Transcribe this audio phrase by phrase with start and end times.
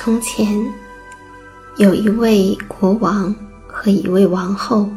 [0.00, 0.64] 从前，
[1.76, 3.34] 有一位国王
[3.66, 4.88] 和一位王后。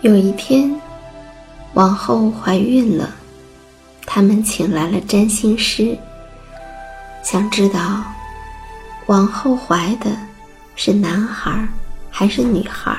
[0.00, 0.74] 有一天，
[1.74, 3.10] 王后怀孕了，
[4.06, 5.94] 他们请来了占星师，
[7.22, 8.02] 想知道
[9.04, 10.16] 王后怀的
[10.76, 11.68] 是男孩
[12.10, 12.98] 还是女孩，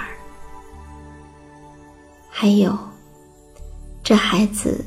[2.30, 2.78] 还有
[4.04, 4.86] 这孩子。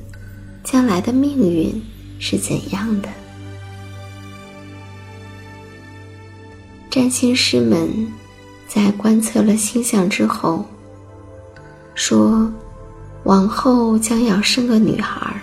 [0.67, 1.81] 将来的命运
[2.19, 3.09] 是怎样的？
[6.91, 7.89] 占星师们
[8.67, 10.65] 在观测了星象之后，
[11.95, 12.53] 说
[13.23, 15.41] 往后将要生个女孩，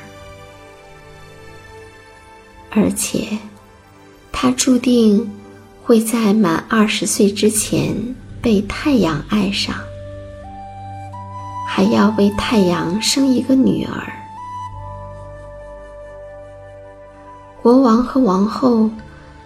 [2.70, 3.38] 而且
[4.30, 5.32] 她注定
[5.82, 7.96] 会在满二十岁之前
[8.42, 9.74] 被太阳爱上，
[11.66, 14.14] 还要为太阳生一个女儿。
[17.64, 18.90] 国王和王后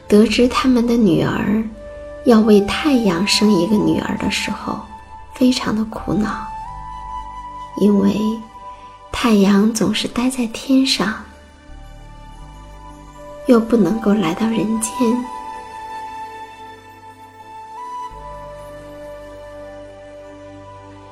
[0.08, 1.64] 得知他们的女儿
[2.26, 4.80] 要为太阳生一个女儿的时候，
[5.36, 6.48] 非常的苦恼，
[7.80, 8.20] 因为
[9.12, 11.14] 太阳总是待在天上，
[13.46, 14.92] 又不能够来到人间。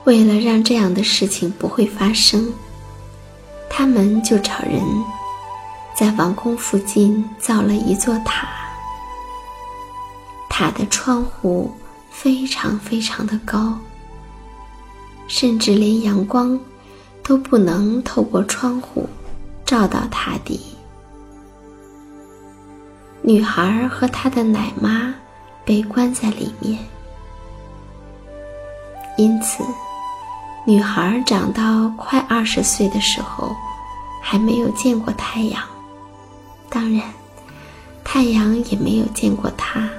[0.05, 2.51] 为了让这样的事情不会发生，
[3.69, 4.81] 他们就找人。
[5.95, 8.49] 在王宫附近造了一座塔，
[10.49, 11.73] 塔的窗户
[12.09, 13.79] 非常非常的高，
[15.25, 16.59] 甚至连阳光
[17.23, 19.07] 都不能透过窗户
[19.65, 20.59] 照到塔底。
[23.21, 25.15] 女孩和她的奶妈
[25.63, 26.77] 被关在里面，
[29.17, 29.63] 因此，
[30.65, 33.55] 女孩长到快二十岁的时候，
[34.21, 35.63] 还没有见过太阳。
[36.75, 37.03] 当然，
[38.03, 39.89] 太阳也没有见过他。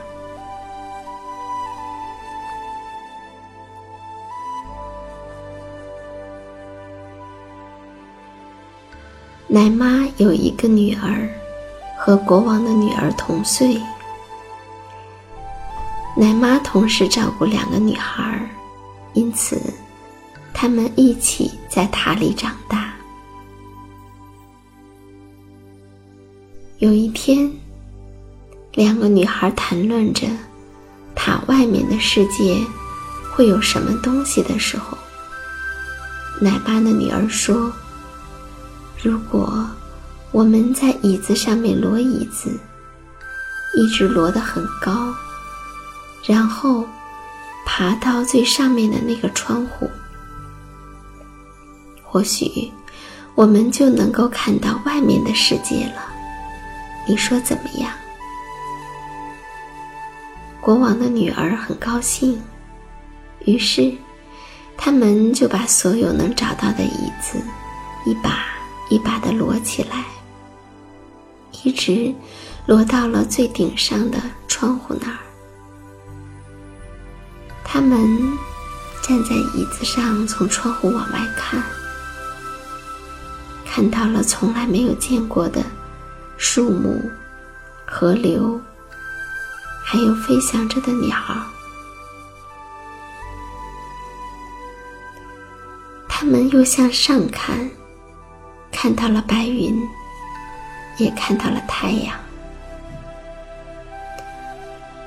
[9.48, 11.26] 奶妈有一个女儿，
[11.98, 13.80] 和国王的女儿同岁。
[16.14, 18.38] 奶妈同时照顾两个女孩，
[19.14, 19.58] 因此
[20.52, 22.85] 他们一起在塔里长大。
[26.78, 27.50] 有一天，
[28.74, 30.26] 两个女孩谈论着
[31.14, 32.54] 塔外面的世界
[33.32, 34.98] 会有什么东西的时候，
[36.38, 37.72] 奶爸的女儿说。
[39.02, 39.66] 如果
[40.32, 42.50] 我们在椅子上面摞椅子，
[43.74, 45.14] 一直摞得很高，
[46.26, 46.84] 然后
[47.64, 49.90] 爬到最上面的那个窗户，
[52.02, 52.70] 或许
[53.34, 56.12] 我们就能够看到外面的世界了。
[57.06, 57.92] 你说怎么样？
[60.60, 62.42] 国王的女儿很高兴，
[63.44, 63.94] 于是
[64.76, 67.38] 他们就把所有能找到的椅子
[68.04, 68.44] 一把。
[68.88, 70.04] 一把的摞起来，
[71.64, 72.14] 一直
[72.66, 75.18] 摞到了最顶上的窗户那儿。
[77.64, 77.98] 他们
[79.02, 81.60] 站在椅子上，从窗户往外看，
[83.66, 85.60] 看到了从来没有见过的
[86.36, 87.02] 树木、
[87.86, 88.60] 河流，
[89.84, 91.36] 还有飞翔着的鸟儿。
[96.08, 97.68] 他们又向上看。
[98.78, 99.74] 看到了白云，
[100.98, 102.14] 也看到了太阳，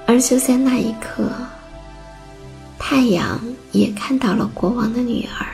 [0.07, 1.29] 而就在那一刻，
[2.79, 3.39] 太阳
[3.71, 5.45] 也看到了国王的女儿，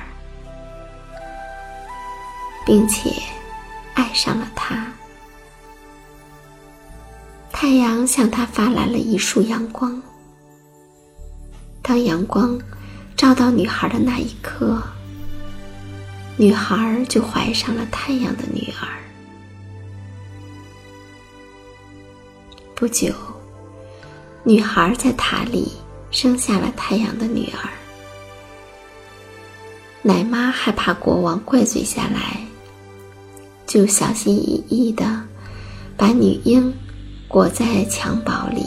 [2.65, 3.11] 并且
[3.95, 4.87] 爱上了她。
[7.57, 9.99] 太阳向他发来了一束阳光。
[11.81, 12.59] 当阳光
[13.15, 14.83] 照到女孩的那一刻。
[16.35, 18.85] 女孩就怀上了太阳的女儿。
[22.75, 23.13] 不久，
[24.43, 25.71] 女孩在塔里
[26.11, 27.69] 生下了太阳的女儿。
[30.01, 32.45] 奶妈害怕国王怪罪下来，
[33.65, 35.23] 就小心翼翼的
[35.95, 36.71] 把女婴
[37.35, 38.65] 裹在襁褓里，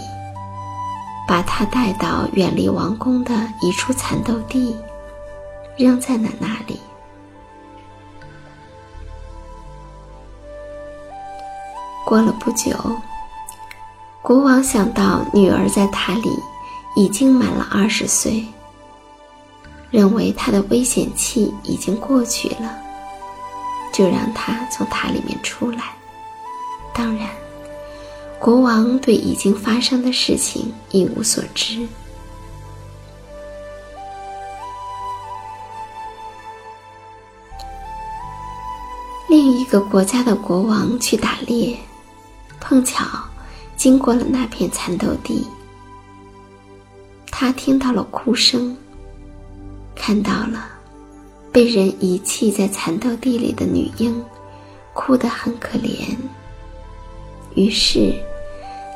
[1.26, 3.32] 把她带到远离王宫的
[3.62, 4.76] 一处蚕豆地，
[5.78, 6.78] 扔在了那里。
[12.04, 12.76] 过了不久，
[14.20, 16.28] 国王想到女儿在塔里
[16.94, 18.46] 已经满了二十岁，
[19.90, 22.78] 认为她的危险期已经过去了，
[23.94, 25.84] 就让她从塔里面出来。
[26.92, 27.30] 当然，
[28.40, 31.86] 国王对已经发生的事情一无所知。
[39.28, 41.76] 另一个国家的国王去打猎。
[42.60, 43.06] 碰巧
[43.76, 45.46] 经过了那片蚕豆地，
[47.30, 48.76] 他听到了哭声，
[49.94, 50.66] 看到了
[51.50, 54.22] 被人遗弃在蚕豆地里的女婴，
[54.92, 56.14] 哭得很可怜。
[57.54, 58.12] 于是，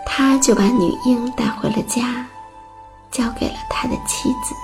[0.04, 2.26] 他就把女婴带回了家，
[3.10, 4.54] 交给了他的妻子。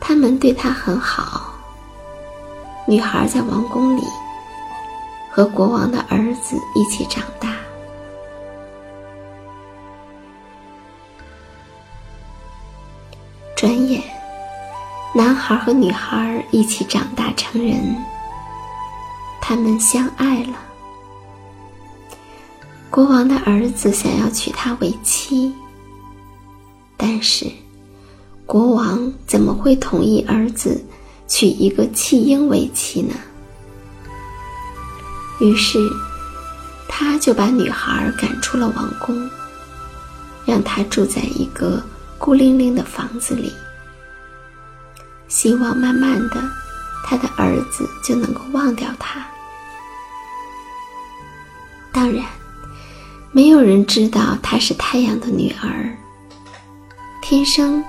[0.00, 1.52] 他们对他很好。
[2.86, 4.02] 女孩在王宫里。
[5.30, 7.54] 和国王的儿子一起长大。
[13.54, 14.02] 转眼，
[15.14, 18.04] 男孩和女孩一起长大成人，
[19.40, 20.58] 他们相爱了。
[22.90, 25.54] 国王的儿子想要娶她为妻，
[26.96, 27.46] 但是
[28.46, 30.82] 国王怎么会同意儿子
[31.26, 33.14] 娶一个弃婴为妻呢？
[35.40, 35.78] 于是，
[36.88, 39.30] 他就把女孩赶出了王宫，
[40.44, 41.80] 让她住在一个
[42.18, 43.52] 孤零零的房子里，
[45.28, 46.42] 希望慢慢的，
[47.04, 49.24] 他的儿子就能够忘掉她。
[51.92, 52.24] 当然，
[53.30, 55.96] 没有人知道她是太阳的女儿，
[57.22, 57.82] 天生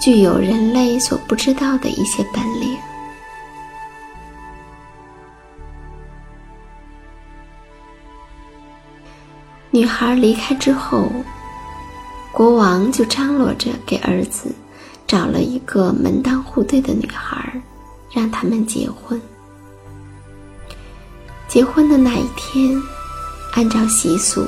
[0.00, 2.76] 具有人类所不知道的一些本领。
[9.70, 11.12] 女孩离开之后，
[12.32, 14.52] 国王就张罗着给儿子
[15.06, 17.62] 找了一个门当户对的女孩，
[18.10, 19.20] 让他们结婚。
[21.46, 22.82] 结婚的那一天，
[23.52, 24.46] 按照习俗，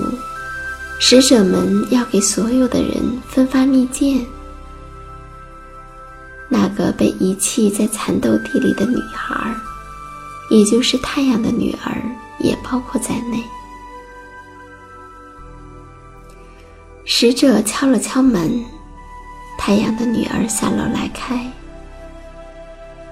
[0.99, 4.27] 使者们要给所有的人分发蜜饯。
[6.49, 9.55] 那个被遗弃在蚕豆地里的女孩，
[10.51, 12.03] 也就是太阳的女儿，
[12.39, 13.43] 也包括在内。
[17.05, 18.65] 使者敲了敲门，
[19.59, 21.51] 太阳的女儿下楼来开。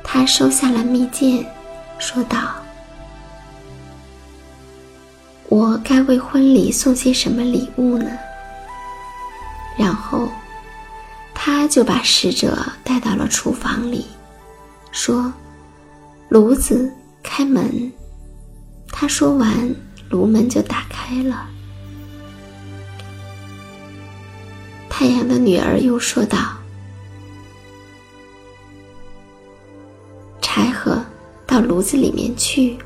[0.04, 1.44] 她收下了蜜饯，
[1.98, 2.38] 说道
[5.50, 8.10] ：“我该为婚礼送些什么礼物呢？”
[9.76, 10.28] 然后，
[11.34, 14.06] 他就把使者带到了厨房里，
[14.92, 15.32] 说
[16.30, 16.90] ：“炉子，
[17.22, 17.92] 开门。”
[18.92, 19.74] 他说完，
[20.08, 21.48] 炉门就打开了。
[24.88, 26.38] 太阳的女儿又说道
[30.42, 31.02] ：“柴禾
[31.46, 32.78] 到炉子里面去。”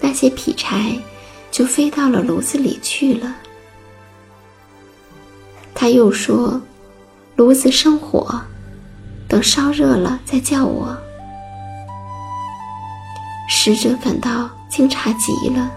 [0.00, 0.98] 那些劈柴
[1.56, 3.34] 就飞到了炉子里去了。
[5.74, 6.60] 他又说
[7.34, 8.38] ：“炉子生火，
[9.26, 10.94] 等烧热了再叫我。”
[13.48, 15.70] 使者感到惊诧极了，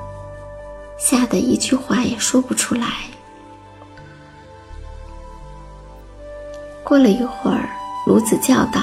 [0.98, 2.86] 吓得一句话也说不出来。
[6.84, 7.70] 过了一会儿，
[8.06, 8.82] 炉子叫道：“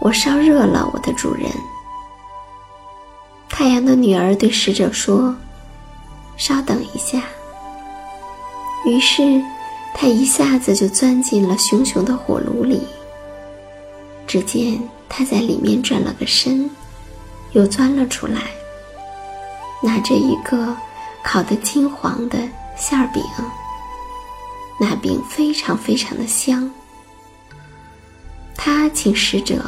[0.00, 1.46] 我烧热了，我的主人。”
[3.56, 5.32] 太阳的女儿对使者说
[6.36, 7.22] ：“稍等一下。”
[8.84, 9.40] 于是，
[9.94, 12.82] 他一下子就钻进了熊熊的火炉里。
[14.26, 14.76] 只见
[15.08, 16.68] 他在里面转了个身，
[17.52, 18.40] 又钻了出来，
[19.80, 20.76] 拿着一个
[21.22, 22.36] 烤得金黄的
[22.76, 23.22] 馅儿饼。
[24.80, 26.68] 那饼非常非常的香。
[28.56, 29.64] 他请使者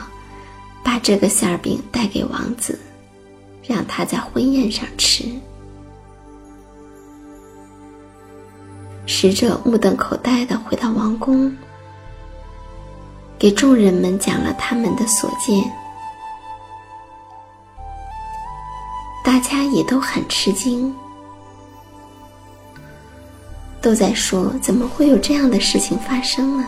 [0.83, 2.76] 把这个馅儿饼带给王子，
[3.67, 5.25] 让他在婚宴上吃。
[9.07, 11.57] 使者目瞪口呆的回到王宫，
[13.39, 15.63] 给众人们讲了他们的所见，
[19.25, 20.95] 大家也都很吃惊，
[23.81, 26.67] 都在说：怎么会有这样的事情发生呢？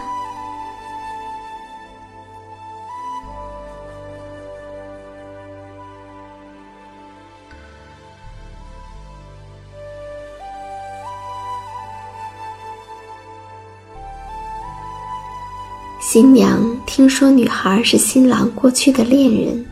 [16.10, 19.66] 新娘听说女孩是新郎过去的恋人，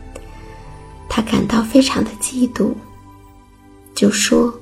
[1.08, 2.74] 她感到非常的嫉妒，
[3.94, 4.52] 就说：“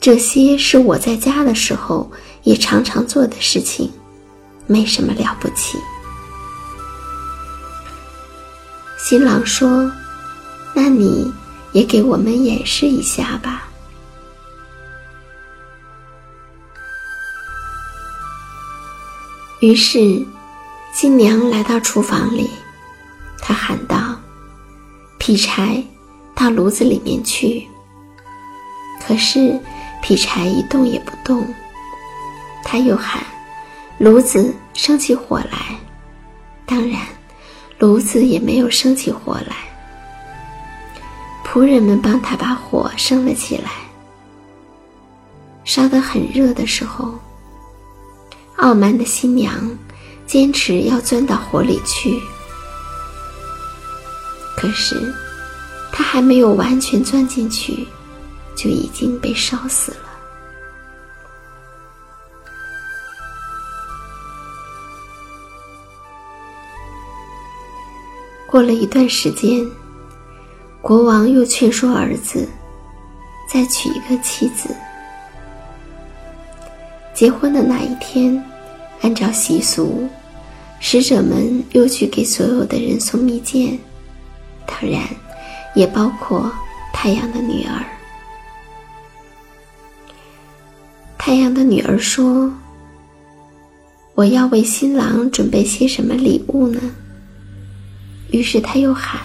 [0.00, 2.10] 这些是我在家的时候
[2.44, 3.92] 也常常做的事情，
[4.66, 5.76] 没什么了不起。”
[8.96, 9.92] 新郎说
[10.72, 11.30] ：“那你
[11.72, 13.68] 也给我们演示一下吧。”
[19.60, 20.26] 于是。
[20.94, 22.48] 新娘来到厨房里，
[23.40, 24.14] 她喊道
[25.18, 25.82] ：“劈柴，
[26.36, 27.66] 到炉子里面去。”
[29.04, 29.60] 可是
[30.00, 31.44] 劈柴一动也不动。
[32.62, 33.20] 她又喊
[33.98, 35.76] ：“炉子，生起火来。”
[36.64, 37.00] 当然，
[37.80, 39.56] 炉子也没有生起火来。
[41.44, 43.72] 仆人们帮她把火升了起来。
[45.64, 47.18] 烧得很热的时候，
[48.58, 49.68] 傲慢的新娘。
[50.26, 52.20] 坚持要钻到火里去，
[54.56, 55.14] 可是
[55.92, 57.86] 他还没有完全钻进去，
[58.56, 59.98] 就已经被烧死了。
[68.46, 69.64] 过了一段时间，
[70.80, 72.48] 国王又劝说儿子
[73.52, 74.74] 再娶一个妻子。
[77.12, 78.42] 结婚的那一天。
[79.00, 80.08] 按照习俗，
[80.80, 83.78] 使者们又去给所有的人送蜜饯，
[84.66, 85.02] 当然，
[85.74, 86.50] 也包括
[86.92, 87.84] 太阳的女儿。
[91.18, 92.52] 太阳的女儿说
[94.14, 96.80] ：“我要为新郎准备些什么礼物呢？”
[98.30, 99.20] 于是他又喊：“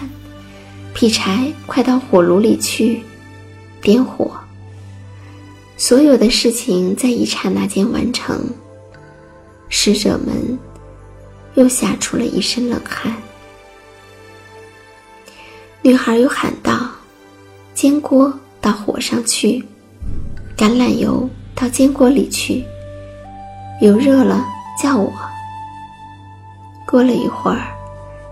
[0.94, 3.02] 劈柴，快到火炉里去，
[3.82, 4.30] 点火。”
[5.76, 8.48] 所有的事情在一刹那间完成。
[9.82, 10.58] 使者们
[11.54, 13.10] 又吓出了一身冷汗。
[15.80, 16.86] 女孩又喊道
[17.72, 19.64] ：“煎锅到火上去，
[20.54, 22.62] 橄榄油到煎锅里去，
[23.80, 24.44] 油热了
[24.78, 25.10] 叫我。”
[26.86, 27.72] 过了一会儿，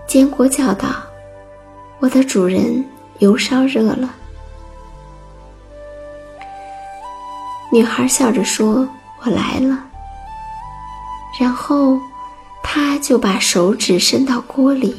[0.07, 0.89] 煎锅叫道
[1.97, 2.85] ：“我的主人，
[3.17, 4.13] 油烧热了。”
[7.73, 8.87] 女孩笑着说
[9.25, 9.85] ：“我来了。”
[11.39, 11.97] 然后，
[12.61, 14.93] 他就把手指伸到锅里。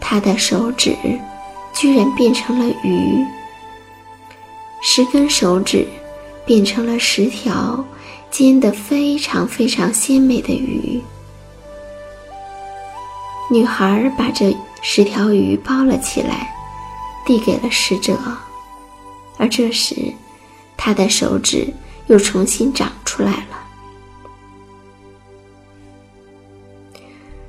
[0.00, 0.96] 他的手指
[1.74, 3.26] 居然变成了鱼，
[4.80, 5.84] 十根手指
[6.44, 7.84] 变成了十条
[8.30, 11.02] 煎得非常非常鲜美的鱼。
[13.50, 16.54] 女孩把这十条鱼包了起来，
[17.26, 18.16] 递给了使者，
[19.38, 19.96] 而这时，
[20.76, 21.74] 他的手指
[22.06, 23.65] 又重新长出来了。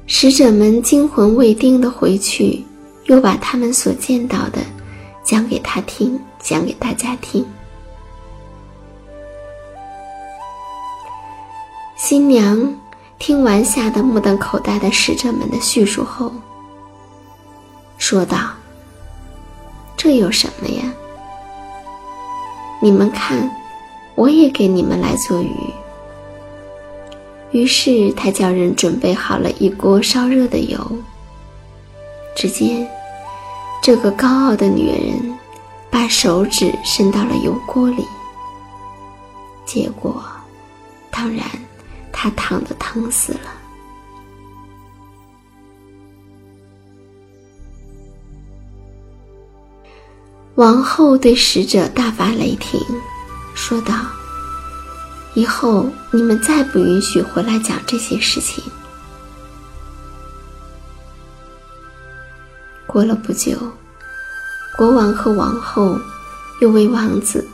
[0.10, 2.66] 使者们惊魂未定的回去，
[3.08, 4.62] 又把他们所见到的
[5.22, 7.46] 讲给他听，讲给大家听。
[11.98, 12.74] 新娘
[13.20, 16.32] 听完吓得目瞪口呆的使者们的叙述后，
[17.98, 18.52] 说道
[19.98, 20.84] ：“这有什么呀？
[22.82, 23.52] 你们看，
[24.16, 25.52] 我也给你们来做鱼。”
[27.52, 30.80] 于是他叫人准备好了一锅烧热的油。
[32.36, 32.88] 只见
[33.82, 35.38] 这个高傲的女人
[35.90, 38.06] 把手指伸到了油锅里，
[39.66, 40.24] 结果，
[41.10, 41.44] 当然，
[42.12, 43.40] 她烫得疼死了。
[50.56, 52.80] 王后对使者大发雷霆，
[53.56, 53.94] 说道。
[55.38, 58.64] 以后你们再不允许回来讲这些事情。
[62.88, 63.56] 过了不久，
[64.76, 65.96] 国王和王后
[66.60, 67.48] 又为王子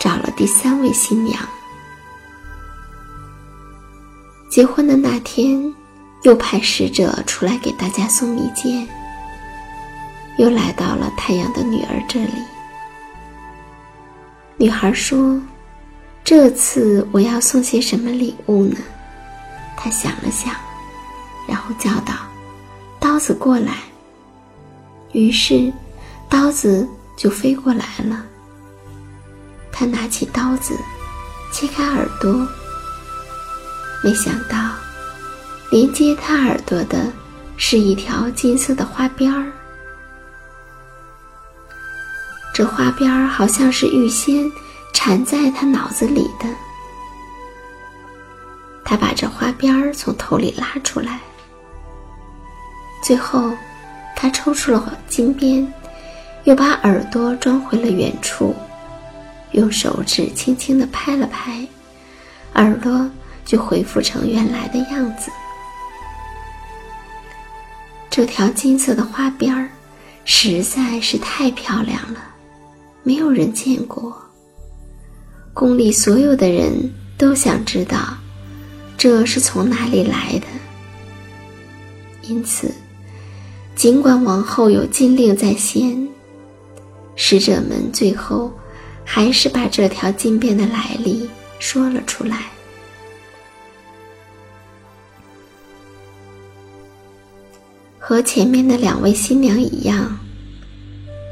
[0.00, 1.38] 找了第三位新娘。
[4.48, 5.74] 结婚的那天，
[6.22, 8.88] 又派使者出来给大家送蜜饯，
[10.38, 12.32] 又来到了太阳的女儿这里。
[14.56, 15.38] 女孩说。
[16.26, 18.76] 这次我要送些什么礼物呢？
[19.76, 20.52] 他想了想，
[21.46, 22.14] 然后叫道
[22.98, 23.76] ：“刀子过来。”
[25.14, 25.72] 于是，
[26.28, 26.84] 刀子
[27.16, 28.26] 就飞过来了。
[29.70, 30.76] 他拿起刀子，
[31.52, 32.44] 切开耳朵，
[34.02, 34.72] 没想到，
[35.70, 37.06] 连接他耳朵的
[37.56, 39.52] 是一条金色的花边儿。
[42.52, 44.50] 这花边儿好像是预先。
[45.06, 46.48] 缠在他脑子里的，
[48.84, 51.20] 他把这花边儿从头里拉出来，
[53.04, 53.52] 最后，
[54.16, 55.72] 他抽出了金边，
[56.42, 58.52] 又把耳朵装回了原处，
[59.52, 61.64] 用手指轻轻地拍了拍，
[62.54, 63.08] 耳朵
[63.44, 65.30] 就恢复成原来的样子。
[68.10, 69.68] 这条金色的花边儿
[70.24, 72.18] 实在是太漂亮了，
[73.04, 74.20] 没有人见过。
[75.56, 76.70] 宫里所有的人
[77.16, 78.14] 都想知道，
[78.98, 80.46] 这是从哪里来的。
[82.20, 82.70] 因此，
[83.74, 86.06] 尽管王后有禁令在先，
[87.14, 88.52] 使者们最后
[89.02, 91.26] 还是把这条金鞭的来历
[91.58, 92.42] 说了出来。
[97.98, 100.18] 和前面的两位新娘一样，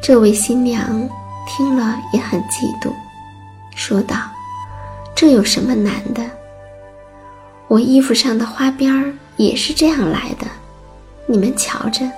[0.02, 1.06] 这位新娘
[1.46, 2.90] 听了也很嫉妒。
[3.74, 4.16] 说道
[5.14, 6.22] ：“这有什么难的？
[7.68, 10.46] 我衣服上的花边儿也是这样来的，
[11.26, 12.08] 你们瞧着。”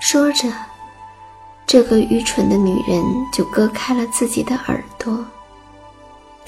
[0.00, 0.50] 说着，
[1.66, 3.02] 这个愚蠢的女人
[3.32, 5.24] 就割开了自己的耳朵。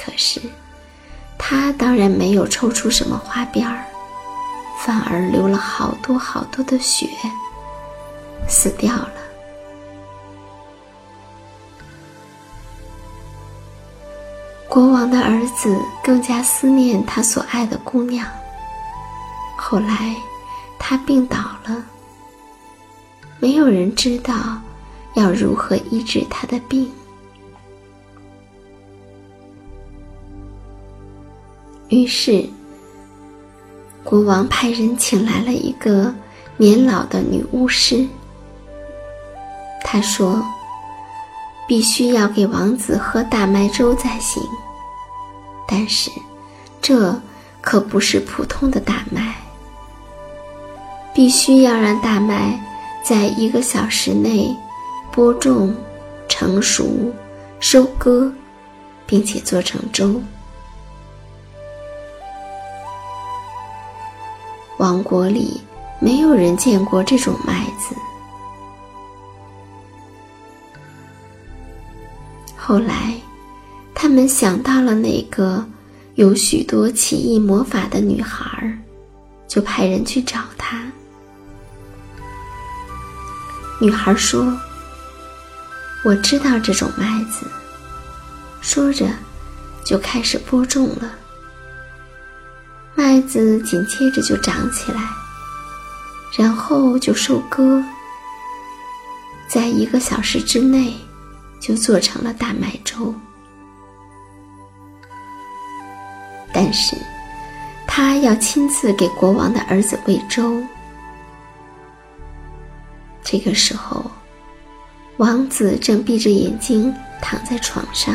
[0.02, 0.40] 可是，
[1.38, 3.85] 她当然没有抽出什么花边儿，
[4.85, 7.08] 反而流了好多好多的血，
[8.48, 9.12] 死掉了。
[15.12, 18.27] 的儿子更加思念他所爱的姑娘。
[19.59, 20.16] 后来，
[20.79, 21.85] 他病倒了，
[23.38, 24.35] 没有人知道
[25.14, 26.90] 要如何医治他的病。
[31.90, 32.48] 于是，
[34.03, 36.11] 国王派人请来了一个
[36.57, 38.09] 年老的女巫师。
[39.85, 40.42] 他说。
[41.68, 44.42] 必须要给王子喝大麦粥才行，
[45.66, 46.11] 但是，
[46.81, 47.14] 这
[47.61, 49.35] 可不是普通的大麦。
[51.14, 52.59] 必须要让大麦
[53.05, 54.57] 在一个小时内
[55.11, 55.75] 播种、
[56.27, 57.12] 成熟、
[57.61, 58.33] 收割，
[59.07, 60.20] 并且做成粥。
[64.79, 65.61] 王国里
[66.01, 67.94] 没有人见过这种麦子。
[72.57, 73.12] 后来，
[74.02, 75.64] 他们想到了那个
[76.16, 78.76] 有许多奇异魔法的女孩，
[79.46, 80.82] 就派人去找她。
[83.78, 84.58] 女孩说
[86.02, 87.46] ：“我知道这种麦子。”
[88.60, 89.08] 说着，
[89.84, 91.08] 就开始播种了。
[92.96, 95.10] 麦子紧接着就长起来，
[96.36, 97.80] 然后就收割，
[99.48, 100.92] 在一个小时之内，
[101.60, 103.14] 就做成了大麦粥。
[106.52, 106.96] 但是，
[107.86, 110.62] 他要亲自给国王的儿子喂粥。
[113.22, 114.10] 这个时候，
[115.16, 118.14] 王子正闭着眼睛躺在床上。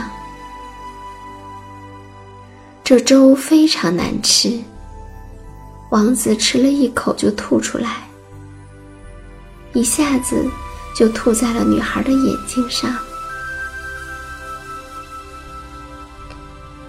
[2.83, 4.59] 这粥非常难吃，
[5.89, 8.07] 王子吃了一口就吐出来，
[9.73, 10.45] 一下子
[10.95, 12.95] 就吐在了女孩的眼睛上。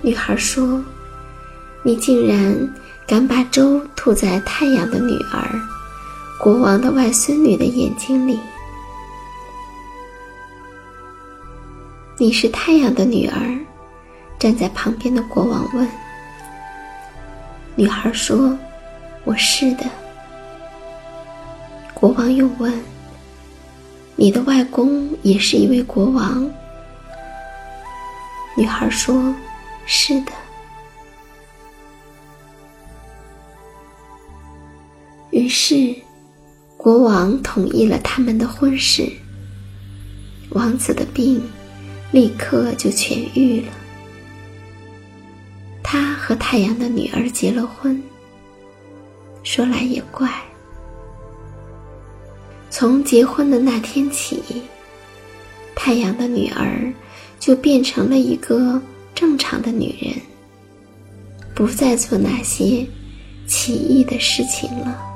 [0.01, 0.81] 女孩说
[1.89, 2.55] ：“你竟然
[3.07, 5.59] 敢把粥吐在太阳的女儿、
[6.39, 8.39] 国王的外孙女的眼睛里？
[12.19, 13.41] 你是太阳的女儿。”
[14.39, 15.89] 站在旁边的国王问
[17.75, 18.55] ：“女孩说，
[19.25, 19.87] 我是的。”
[21.95, 22.71] 国王又问
[24.15, 26.47] ：“你的外公也是一位国王？”
[28.59, 29.35] 女孩说
[29.87, 30.33] ：“是的。”
[35.49, 35.95] 于是，
[36.77, 39.11] 国王同意了他们的婚事。
[40.51, 41.41] 王子的病
[42.13, 43.73] 立刻就痊愈了。
[45.83, 47.99] 他和太阳的女儿结了婚。
[49.43, 50.31] 说来也怪，
[52.69, 54.43] 从结婚的那天起，
[55.75, 56.93] 太阳的女儿
[57.41, 58.79] 就变成了一个
[59.15, 60.15] 正常的女人，
[61.55, 62.87] 不再做那些
[63.47, 65.07] 奇异的事情了。